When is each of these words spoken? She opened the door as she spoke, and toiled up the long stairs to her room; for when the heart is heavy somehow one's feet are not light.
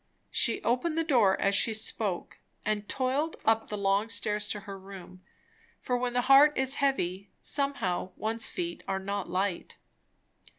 She 0.31 0.63
opened 0.63 0.97
the 0.97 1.03
door 1.03 1.39
as 1.39 1.53
she 1.53 1.75
spoke, 1.75 2.39
and 2.65 2.89
toiled 2.89 3.35
up 3.45 3.67
the 3.69 3.77
long 3.77 4.09
stairs 4.09 4.47
to 4.47 4.61
her 4.61 4.75
room; 4.79 5.21
for 5.79 5.95
when 5.95 6.13
the 6.13 6.21
heart 6.23 6.57
is 6.57 6.77
heavy 6.81 7.29
somehow 7.39 8.09
one's 8.15 8.49
feet 8.49 8.81
are 8.87 8.97
not 8.97 9.29
light. 9.29 9.77